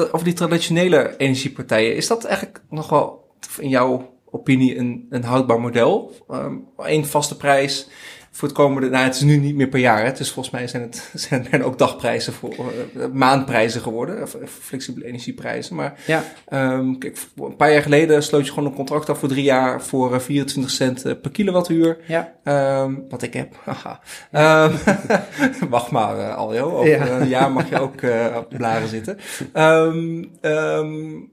[0.00, 5.60] over die traditionele energiepartijen, is dat eigenlijk nog wel in jouw opinie een, een houdbaar
[5.60, 6.12] model?
[6.30, 7.88] Um, één vaste prijs,
[8.36, 10.66] voor het komende, nou het is nu niet meer per jaar, hè, dus volgens mij
[10.66, 12.54] zijn het, zijn er ook dagprijzen voor,
[12.96, 15.76] uh, maandprijzen geworden, of, flexibele energieprijzen.
[15.76, 16.24] Maar ja.
[16.52, 19.82] um, kijk, een paar jaar geleden sloot je gewoon een contract af voor drie jaar
[19.82, 21.98] voor uh, 24 cent uh, per kilowattuur.
[22.06, 22.34] Ja.
[22.82, 23.54] Um, wat ik heb.
[24.32, 24.78] um,
[25.68, 27.08] wacht maar, uh, Aljo, over ja.
[27.08, 28.02] een jaar mag je ook
[28.36, 29.18] op de blaren zitten.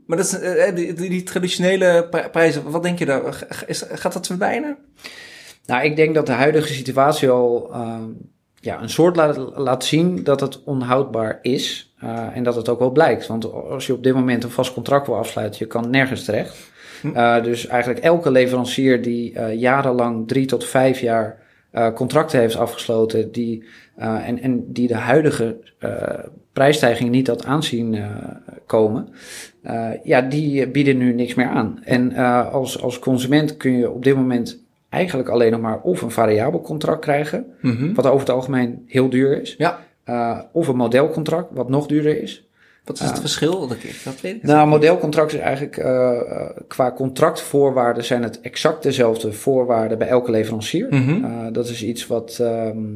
[0.06, 0.40] maar dat is,
[0.76, 3.48] die, die, die, traditionele prijzen, wat denk je daar?
[3.66, 4.78] Is, gaat dat verdwijnen?
[5.72, 7.96] Nou, ik denk dat de huidige situatie al uh,
[8.60, 11.94] ja, een soort laat, laat zien dat het onhoudbaar is.
[12.04, 13.28] Uh, en dat het ook wel blijkt.
[13.28, 16.72] Want als je op dit moment een vast contract wil afsluiten, je kan nergens terecht.
[17.04, 21.40] Uh, dus eigenlijk elke leverancier die jarenlang drie tot vijf jaar
[21.96, 25.58] contracten heeft afgesloten, die, en, en die de huidige
[26.54, 28.04] prijsstijging niet had aanzien
[28.66, 29.10] komen,
[30.04, 31.80] ja, die bieden nu niks meer aan.
[31.84, 32.16] En
[32.52, 34.61] als, als consument kun je op dit moment
[34.92, 37.94] eigenlijk alleen nog maar of een variabel contract krijgen, mm-hmm.
[37.94, 39.56] wat over het algemeen heel duur is.
[39.58, 39.80] Ja.
[40.06, 42.46] Uh, of een modelcontract, wat nog duurder is.
[42.84, 43.68] Wat is het uh, verschil?
[43.68, 46.20] Dat, dat weet ik nou, modelcontract is eigenlijk uh,
[46.68, 50.88] qua contractvoorwaarden zijn het exact dezelfde voorwaarden bij elke leverancier.
[50.90, 51.54] Mm-hmm.
[51.54, 52.96] dat is iets wat, um,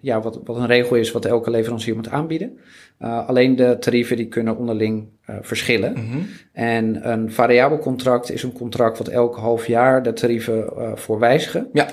[0.00, 2.58] ja, wat, wat een regel is wat elke leverancier moet aanbieden.
[3.02, 5.92] Uh, alleen de tarieven die kunnen onderling uh, verschillen.
[5.92, 6.26] Mm -hmm.
[6.52, 11.18] En een variabel contract is een contract wat elk half jaar de tarieven uh, voor
[11.18, 11.68] wijzigen.
[11.72, 11.86] Ja.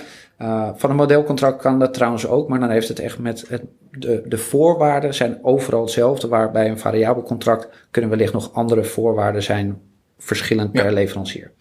[0.76, 4.24] van een modelcontract kan dat trouwens ook, maar dan heeft het echt met het, de,
[4.26, 6.28] de voorwaarden zijn overal hetzelfde.
[6.28, 9.82] Waarbij een variabel contract kunnen wellicht nog andere voorwaarden zijn,
[10.18, 11.52] verschillend per leverancier.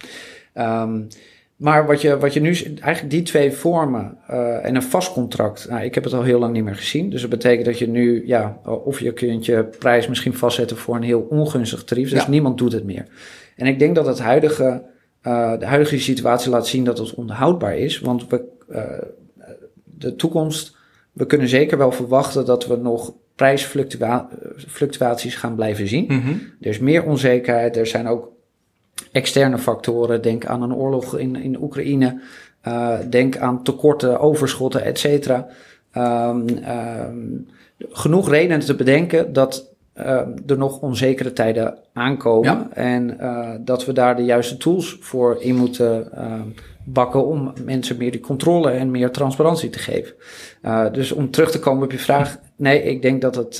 [0.54, 1.08] Um,
[1.56, 5.68] maar wat je, wat je nu, eigenlijk die twee vormen uh, en een vast contract,
[5.68, 7.10] nou, ik heb het al heel lang niet meer gezien.
[7.10, 10.96] Dus dat betekent dat je nu, ja, of je kunt je prijs misschien vastzetten voor
[10.96, 12.10] een heel ongunstig tarief.
[12.10, 12.30] Dus ja.
[12.30, 13.06] niemand doet het meer.
[13.56, 14.82] En ik denk dat het huidige,
[15.22, 18.00] uh, de huidige situatie laat zien dat het onhoudbaar is.
[18.00, 18.82] Want we, uh,
[19.84, 20.76] de toekomst,
[21.12, 26.04] we kunnen zeker wel verwachten dat we nog prijsfluctuaties gaan blijven zien.
[26.08, 26.40] Mm -hmm.
[26.60, 28.34] Er is meer onzekerheid, er zijn ook
[29.16, 30.22] externe factoren.
[30.22, 32.20] Denk aan een oorlog in, in Oekraïne.
[32.68, 35.46] Uh, denk aan tekorten, overschotten, et cetera.
[35.96, 37.46] Um, um,
[37.78, 40.04] genoeg redenen te bedenken dat uh,
[40.46, 42.50] er nog onzekere tijden aankomen.
[42.50, 42.68] Ja.
[42.72, 46.10] En uh, dat we daar de juiste tools voor in moeten
[46.84, 50.14] bakken om mensen meer die controle en meer transparantie te geven.
[50.92, 52.38] dus om terug te komen op je vraag.
[52.56, 53.58] Nee, ik denk dat het,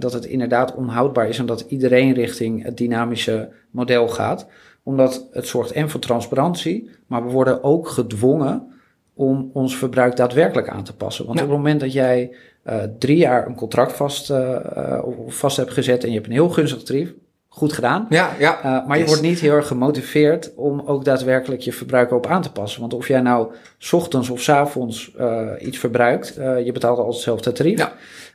[0.00, 4.46] dat het inderdaad onhoudbaar is en dat iedereen richting het dynamische model gaat
[4.90, 8.72] omdat het zorgt en voor transparantie, maar we worden ook gedwongen
[9.14, 11.26] om ons verbruik daadwerkelijk aan te passen.
[11.26, 11.44] Want ja.
[11.44, 16.02] op het moment dat jij uh, drie jaar een contract vast, uh, vast hebt gezet
[16.02, 17.12] en je hebt een heel gunstig tarief,
[17.48, 18.06] goed gedaan.
[18.08, 18.58] Ja, ja.
[18.58, 22.42] Uh, maar je wordt niet heel erg gemotiveerd om ook daadwerkelijk je verbruik op aan
[22.42, 22.80] te passen.
[22.80, 25.14] Want of jij nou s ochtends of s avonds
[25.58, 27.78] iets verbruikt, je betaalt altijd hetzelfde tarief.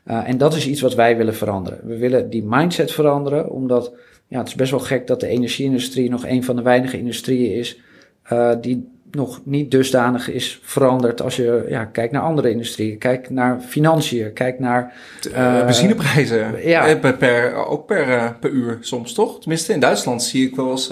[0.04, 0.26] Ja.
[0.26, 1.80] en dat is iets wat wij willen veranderen.
[1.84, 3.91] We willen die mindset veranderen, omdat
[4.28, 7.54] ja, het is best wel gek dat de energieindustrie nog een van de weinige industrieën
[7.54, 7.80] is
[8.32, 12.98] uh, die nog niet dusdanig is veranderd als je ja, kijkt naar andere industrieën.
[12.98, 14.94] Kijk naar financiën, kijk naar...
[15.32, 16.96] Uh, benzineprijzen, ja.
[16.96, 19.40] per, per, ook per, per uur soms, toch?
[19.40, 20.90] Tenminste, in Duitsland zie ik wel eens...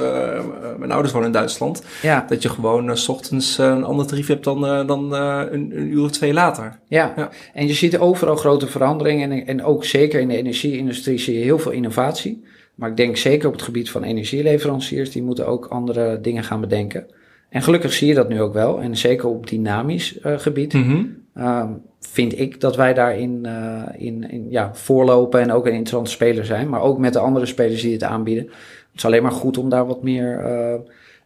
[0.77, 1.83] mijn ouders wonen in Duitsland.
[2.01, 2.25] Ja.
[2.27, 6.11] Dat je gewoon s ochtends een ander tarief hebt dan, dan een, een, uur of
[6.11, 6.79] twee later.
[6.87, 7.13] Ja.
[7.15, 9.31] ja, en je ziet overal grote veranderingen.
[9.31, 12.43] En, en ook zeker in de energieindustrie zie je heel veel innovatie.
[12.75, 15.11] Maar ik denk zeker op het gebied van energieleveranciers...
[15.11, 17.07] die moeten ook andere dingen gaan bedenken...
[17.53, 18.81] En gelukkig zie je dat nu ook wel.
[18.81, 21.05] En zeker op dynamisch uh, gebied mhm.
[21.37, 26.11] uh, vind ik dat wij daarin uh, in, in, ja, voorlopen en ook een interessante
[26.11, 26.69] speler zijn.
[26.69, 28.43] Maar ook met de andere spelers die het aanbieden.
[28.43, 30.45] Het is alleen maar goed om daar wat meer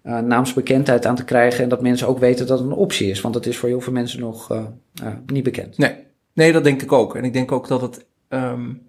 [0.03, 1.63] uh, naamsbekendheid aan te krijgen.
[1.63, 3.21] En dat mensen ook weten dat het een optie is.
[3.21, 4.67] Want het is voor heel veel mensen nog
[5.25, 5.77] niet bekend.
[5.77, 5.95] Nee.
[6.33, 7.15] nee, dat denk ik ook.
[7.15, 8.81] En ik denk ook dat het um,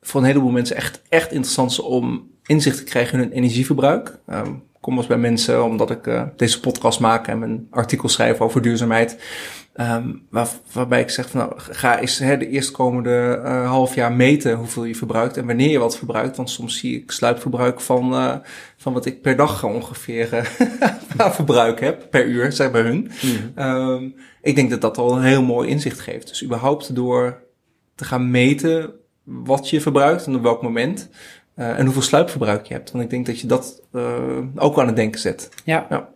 [0.00, 4.18] voor een heleboel mensen echt, echt interessant is om inzicht te krijgen in hun energieverbruik.
[4.28, 8.40] Um, kom eens bij mensen omdat ik uh, deze podcast maak en mijn artikel schrijf
[8.40, 9.18] over duurzaamheid.
[9.74, 14.12] Um, waar, waarbij ik zeg van nou, ga eens hè, de eerstkomende uh, half jaar
[14.12, 16.36] meten hoeveel je verbruikt en wanneer je wat verbruikt.
[16.36, 18.36] Want soms zie ik sluipverbruik van, uh,
[18.76, 20.28] van wat ik per dag ongeveer
[21.38, 23.10] verbruik heb, per uur, zeg bij hun.
[23.22, 23.64] Mm.
[23.64, 26.28] Um, ik denk dat dat al een heel mooi inzicht geeft.
[26.28, 27.42] Dus überhaupt door
[27.94, 28.92] te gaan meten
[29.30, 31.08] wat je verbruikt en op welk moment.
[31.56, 32.90] Uh, en hoeveel sluipverbruik je hebt.
[32.90, 35.48] Want ik denk dat je dat uh, ook aan het denken zet.
[35.64, 35.86] Ja.
[35.90, 36.08] ja.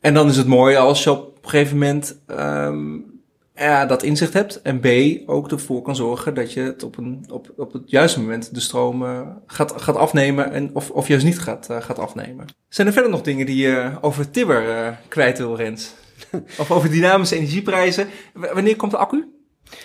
[0.00, 3.20] En dan is het mooi als je op een gegeven moment um,
[3.54, 4.62] ja, dat inzicht hebt.
[4.62, 4.86] En B,
[5.26, 8.60] ook ervoor kan zorgen dat je het op, een, op, op het juiste moment de
[8.60, 10.52] stroom uh, gaat, gaat afnemen.
[10.52, 12.46] En of, of juist niet gaat, gaat afnemen.
[12.68, 15.94] Zijn er verder nog dingen die je over Tibber kwijt wil, Rens?
[16.58, 18.08] of over dynamische energieprijzen?
[18.34, 19.28] W wanneer komt de accu?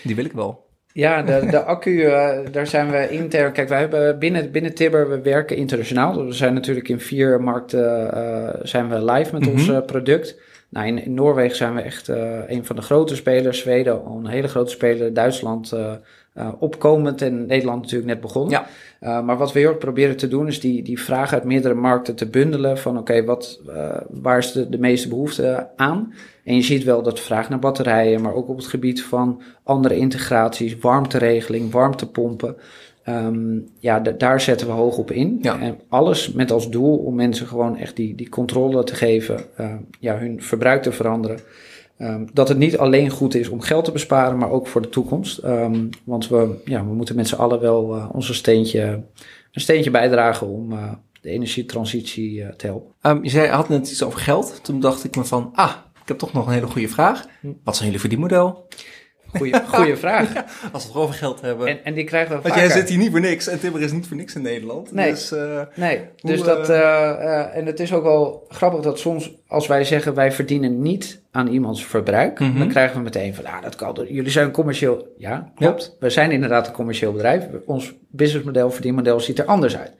[0.04, 0.65] Die wil ik wel.
[0.96, 3.52] Ja, de, de accu, uh, daar zijn we intern.
[3.52, 6.14] Kijk, wij hebben binnen, binnen Tibber, we werken internationaal.
[6.14, 9.58] Dus we zijn natuurlijk in vier markten uh, zijn we live met mm -hmm.
[9.58, 10.40] ons uh, product.
[10.70, 12.08] Nou, in, in, Noorwegen zijn we echt
[12.48, 13.60] een van de grote spelers.
[13.60, 15.14] Zweden, een hele grote speler.
[15.14, 15.74] Duitsland
[16.60, 18.66] opkomend en Nederland natuurlijk net begonnen.
[19.00, 19.22] Ja.
[19.22, 22.16] maar wat we heel erg proberen te doen, is die, die vragen uit meerdere markten
[22.16, 22.78] te bundelen.
[22.78, 23.62] Van oké, wat
[24.10, 26.14] waar is de, de meeste behoefte aan?
[26.44, 29.98] En je ziet wel dat vraag naar batterijen, maar ook op het gebied van andere
[29.98, 32.56] integraties, warmteregeling, warmtepompen.
[33.10, 35.38] Um, ja, daar zetten we hoog op in.
[35.42, 35.60] Ja.
[35.60, 39.74] En alles met als doel om mensen gewoon echt die, die controle te geven, uh,
[40.00, 41.40] ja, hun verbruik te veranderen.
[42.00, 44.90] Um, dat het niet alleen goed is om geld te besparen, maar ook voor de
[44.90, 45.44] toekomst.
[45.44, 49.04] Um, want we, ja, we moeten met z'n allen wel uh, onze steentje,
[49.52, 53.24] een steentje bijdragen om uh, de energietransitie uh, te helpen.
[53.24, 54.60] je zei, had net iets over geld.
[54.64, 57.26] Toen dacht ik me van, ah, ik heb toch nog een hele goede vraag.
[57.42, 57.52] Hm.
[57.64, 58.68] Wat zijn jullie verdienmodel?
[59.38, 60.34] Goeie, goeie vraag.
[60.72, 61.68] als we het over geld hebben.
[61.68, 63.92] En, en die krijgen we Want jij zit hier niet voor niks en Timber is
[63.92, 64.92] niet voor niks in Nederland.
[64.92, 66.02] Nee, dus, uh, nee.
[66.22, 66.70] dus dat...
[66.70, 71.22] Uh, en het is ook wel grappig dat soms als wij zeggen wij verdienen niet
[71.32, 72.60] aan iemands verbruik, mm -hmm.
[72.60, 74.06] dan krijgen we meteen van, ah, dat kan.
[74.08, 75.14] Jullie zijn een commercieel...
[75.18, 75.84] Ja, klopt.
[75.84, 75.92] Ja.
[76.00, 77.48] We zijn inderdaad een commercieel bedrijf.
[77.66, 79.92] Ons businessmodel, verdienmodel ziet er anders uit.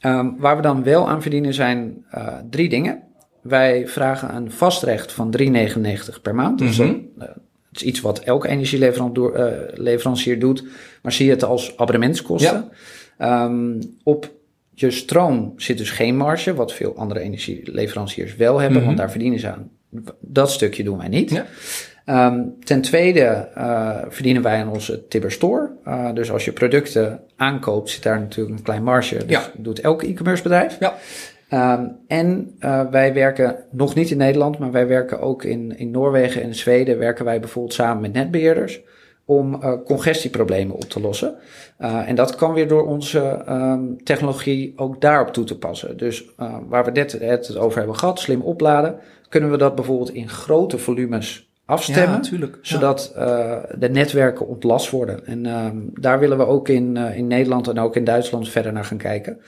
[0.00, 2.04] Um, waar we dan wel aan verdienen zijn
[2.50, 3.02] drie dingen.
[3.42, 6.58] Wij vragen een vastrecht van 3,99 per maand.
[6.58, 7.28] Dus mm -hmm.
[7.74, 10.64] Dat is iets wat elke energieleverancier uh, doet.
[11.02, 12.70] Maar zie je het als abonnementskosten.
[13.18, 13.44] Ja.
[13.44, 14.32] Um, op
[14.74, 18.86] je stroom zit dus geen marge, wat veel andere energieleveranciers wel hebben, mm -hmm.
[18.86, 19.70] want daar verdienen ze aan.
[20.20, 21.30] Dat stukje doen wij niet.
[21.30, 21.46] Ja.
[22.06, 25.70] Um, ten tweede uh, verdienen wij aan onze Tibber Store.
[25.86, 29.16] Uh, dus als je producten aankoopt, zit daar natuurlijk een klein marge.
[29.16, 29.50] Dus ja.
[29.56, 30.76] doet elk e-commerce bedrijf.
[30.80, 30.94] Ja.
[31.52, 35.90] Um, en uh, wij werken nog niet in Nederland, maar wij werken ook in, in
[35.90, 36.98] Noorwegen en Zweden.
[36.98, 38.80] Werken wij bijvoorbeeld samen met netbeheerders
[39.24, 41.34] om uh, congestieproblemen op te lossen.
[41.80, 45.96] Uh, en dat kan weer door onze um, technologie ook daarop toe te passen.
[45.96, 46.24] Dus
[46.68, 48.96] waar we net het over hebben gehad, slim opladen,
[49.28, 53.66] kunnen we dat bijvoorbeeld in grote volumes afstemmen, ja, zodat ja.
[53.78, 55.26] de netwerken ontlast worden.
[55.26, 58.84] En um, daar willen we ook in, in Nederland en ook in Duitsland verder naar
[58.84, 59.38] gaan kijken.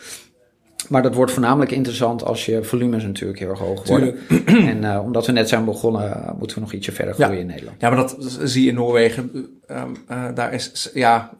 [0.88, 4.18] Maar dat wordt voornamelijk interessant als je volumes natuurlijk heel erg hoog worden.
[4.46, 7.40] En uh, omdat we net zijn begonnen, uh, moeten we nog ietsje verder groeien ja.
[7.40, 7.80] in Nederland.
[7.80, 9.30] Ja, maar dat zie je in Noorwegen.
[9.70, 11.30] Um, uh, daar is, ja,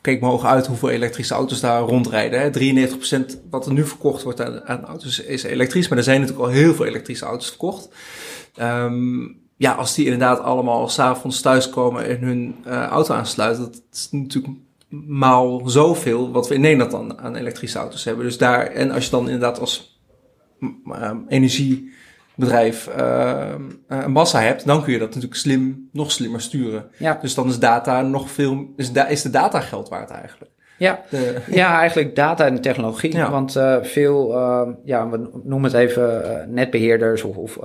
[0.00, 2.40] keek me hoog uit hoeveel elektrische auto's daar rondrijden.
[2.40, 2.88] Hè.
[2.88, 5.88] 93% wat er nu verkocht wordt aan, aan, auto's is elektrisch.
[5.88, 7.88] Maar er zijn natuurlijk al heel veel elektrische auto's verkocht.
[8.60, 14.54] Um, ja, als die inderdaad allemaal s'avonds thuiskomen en hun auto aansluiten, dat is natuurlijk
[15.06, 18.24] maal zoveel wat we in Nederland dan aan elektrische auto's hebben.
[18.24, 20.00] Dus daar, en als je dan inderdaad als
[20.86, 23.54] uh, energiebedrijf uh,
[23.88, 26.90] een massa hebt, dan kun je dat natuurlijk slim, nog slimmer sturen.
[26.98, 27.18] Ja.
[27.20, 30.51] Dus dan is data nog veel, is, da is de data geld waard eigenlijk.
[30.82, 31.02] Ja,
[31.50, 33.18] ja eigenlijk data en technologie.
[33.18, 37.58] Want uh, veel, uh, ja, we noemen het even uh, netbeheerders of, of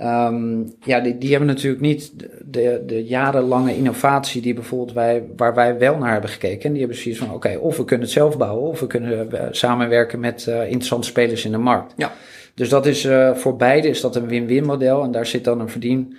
[0.00, 2.12] um, ja, die, die hebben natuurlijk niet
[2.44, 6.64] de, de jarenlange innovatie die bijvoorbeeld wij, waar wij wel naar hebben gekeken.
[6.64, 9.28] En die hebben precies van, oké, of we kunnen het zelf bouwen, of we kunnen
[9.50, 11.92] samenwerken met interessante spelers in de markt.
[11.96, 12.12] Ja.
[12.54, 15.68] Dus dat is voor beide is dat een win-win model en daar zit dan een
[15.68, 16.16] verdien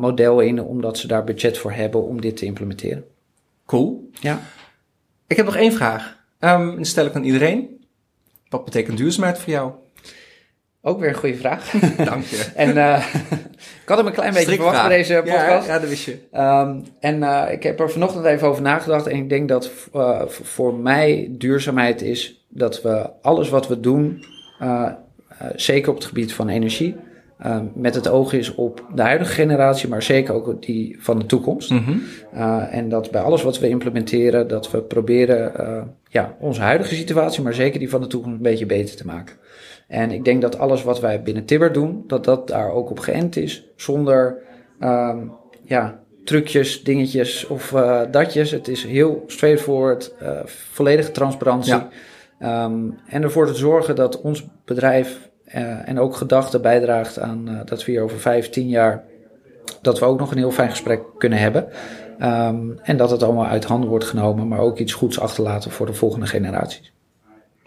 [0.00, 3.04] model in, omdat ze daar budget voor hebben om dit te implementeren.
[3.66, 4.10] Cool.
[4.20, 4.40] Ja.
[5.28, 6.16] Ik heb nog één vraag.
[6.40, 7.86] Um, die stel ik aan iedereen.
[8.48, 9.72] Wat betekent duurzaamheid voor jou?
[10.82, 11.70] Ook weer een goede vraag.
[12.04, 12.44] Dank je.
[12.54, 13.14] en uh,
[13.82, 15.66] ik had hem een klein beetje verwacht bij deze podcast.
[15.66, 16.18] Ja, ja dat wist je.
[16.32, 19.06] Um, en uh, ik heb er vanochtend even over nagedacht.
[19.06, 24.24] En ik denk dat uh, voor mij duurzaamheid is dat we alles wat we doen,
[25.54, 26.96] zeker op het gebied van energie,
[27.46, 31.26] uh, met het oog is op de huidige generatie, maar zeker ook die van de
[31.26, 31.70] toekomst.
[31.70, 32.02] Mm -hmm.
[32.34, 36.94] uh, en dat bij alles wat we implementeren, dat we proberen uh, ja, onze huidige
[36.94, 39.36] situatie, maar zeker die van de toekomst een beetje beter te maken.
[39.88, 42.98] En ik denk dat alles wat wij binnen Tibber doen, dat dat daar ook op
[42.98, 44.36] geënt is, zonder
[44.80, 45.32] um,
[45.64, 47.70] ja, trucjes, dingetjes of
[48.10, 48.50] datjes.
[48.50, 51.74] Het is heel straightforward, volledige transparantie.
[52.38, 52.64] Ja.
[52.64, 57.60] Um, en ervoor te zorgen dat ons bedrijf uh, en ook gedachten bijdraagt aan uh,
[57.64, 59.04] dat we hier over vijf, tien jaar,
[59.82, 61.68] dat we ook nog een heel fijn gesprek kunnen hebben.
[62.22, 65.86] Um, en dat het allemaal uit handen wordt genomen, maar ook iets goeds achterlaten voor
[65.86, 66.92] de volgende generaties.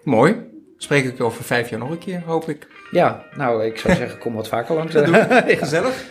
[0.04, 0.36] Mooi.
[0.78, 2.68] Spreek ik over vijf jaar nog een keer, hoop ik.
[2.92, 4.96] Ja, nou, ik zou zeggen, kom wat vaker langs.
[5.64, 6.04] Gezellig.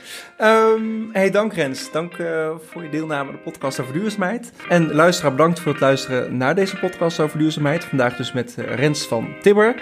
[0.43, 1.93] Um, hey, dank Rens.
[1.93, 4.53] Dank uh, voor je deelname aan de podcast over duurzaamheid.
[4.69, 7.85] En luisteraar, bedankt voor het luisteren naar deze podcast over duurzaamheid.
[7.85, 9.75] Vandaag dus met uh, Rens van Tibber.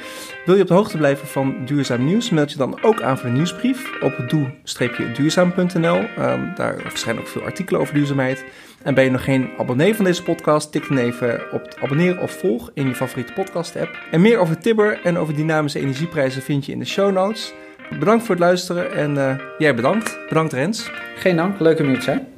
[0.45, 2.31] Wil je op de hoogte blijven van duurzaam nieuws?
[2.31, 5.97] Meld je dan ook aan voor de nieuwsbrief op doe-duurzaam.nl.
[5.97, 8.45] Um, ehm, daar verschijnen ook veel artikelen over duurzaamheid.
[8.83, 12.31] En ben je nog geen abonnee van deze podcast, tik dan even op abonneren of
[12.31, 13.99] volg in je favoriete podcast app.
[14.11, 17.55] En meer over Tibber en over dynamische energieprijzen vind je in de show notes.
[17.99, 20.19] Bedankt voor het luisteren en uh, jij bedankt.
[20.29, 20.91] Bedankt Rens.
[21.17, 22.38] Geen dank, leuk om hier te zijn.